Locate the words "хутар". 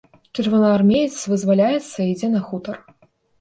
2.49-2.75